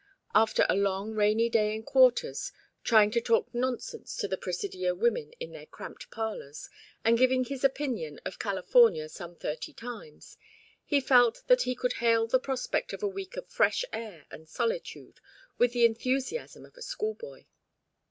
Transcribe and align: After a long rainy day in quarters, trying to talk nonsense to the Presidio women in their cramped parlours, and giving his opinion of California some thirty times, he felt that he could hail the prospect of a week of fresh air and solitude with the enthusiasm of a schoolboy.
After 0.33 0.65
a 0.67 0.73
long 0.75 1.11
rainy 1.11 1.47
day 1.47 1.75
in 1.75 1.83
quarters, 1.83 2.51
trying 2.83 3.11
to 3.11 3.21
talk 3.21 3.53
nonsense 3.53 4.17
to 4.17 4.27
the 4.27 4.35
Presidio 4.35 4.95
women 4.95 5.31
in 5.39 5.51
their 5.51 5.67
cramped 5.67 6.09
parlours, 6.09 6.71
and 7.05 7.19
giving 7.19 7.43
his 7.43 7.63
opinion 7.63 8.19
of 8.25 8.39
California 8.39 9.07
some 9.09 9.35
thirty 9.35 9.73
times, 9.73 10.37
he 10.83 10.99
felt 11.01 11.43
that 11.45 11.61
he 11.69 11.75
could 11.75 11.93
hail 12.01 12.25
the 12.25 12.39
prospect 12.39 12.93
of 12.93 13.03
a 13.03 13.07
week 13.07 13.37
of 13.37 13.47
fresh 13.47 13.85
air 13.93 14.25
and 14.31 14.49
solitude 14.49 15.19
with 15.59 15.71
the 15.71 15.85
enthusiasm 15.85 16.65
of 16.65 16.75
a 16.77 16.81
schoolboy. 16.81 17.45